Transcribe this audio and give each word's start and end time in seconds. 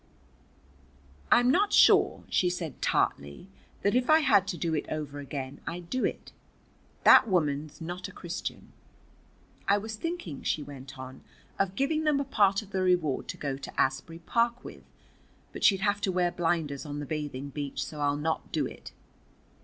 "I'm 1.31 1.51
not 1.51 1.71
sure," 1.73 2.23
she 2.27 2.49
said 2.49 2.81
tartly, 2.81 3.49
"that 3.83 3.93
if 3.93 4.09
I 4.09 4.21
had 4.21 4.45
it 4.45 4.47
to 4.47 4.57
do 4.57 4.75
over 4.89 5.19
again 5.19 5.61
I'd 5.67 5.91
do 5.91 6.03
it. 6.05 6.31
That 7.03 7.27
woman's 7.27 7.79
not 7.79 8.07
a 8.07 8.11
Christian. 8.11 8.73
I 9.67 9.77
was 9.77 9.95
thinking," 9.95 10.41
she 10.41 10.63
went 10.63 10.97
on, 10.97 11.23
"of 11.59 11.75
giving 11.75 12.03
them 12.03 12.19
a 12.19 12.23
part 12.23 12.63
of 12.63 12.71
the 12.71 12.81
reward 12.81 13.27
to 13.27 13.37
go 13.37 13.57
to 13.57 13.79
Asbury 13.79 14.17
Park 14.17 14.63
with. 14.63 14.81
But 15.53 15.63
she'd 15.63 15.81
have 15.81 16.01
to 16.01 16.11
wear 16.11 16.31
blinders 16.31 16.83
on 16.83 16.97
the 16.99 17.05
bathing 17.05 17.49
beach, 17.49 17.85
so 17.85 17.99
I'll 17.99 18.17
not 18.17 18.51
do 18.51 18.65
it." 18.65 18.93